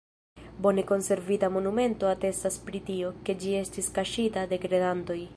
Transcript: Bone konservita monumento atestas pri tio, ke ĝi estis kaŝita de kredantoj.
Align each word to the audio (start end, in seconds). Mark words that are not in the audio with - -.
Bone 0.65 0.83
konservita 0.91 1.49
monumento 1.57 2.07
atestas 2.13 2.57
pri 2.69 2.81
tio, 2.87 3.11
ke 3.29 3.35
ĝi 3.43 3.53
estis 3.61 3.91
kaŝita 3.99 4.47
de 4.55 4.59
kredantoj. 4.65 5.19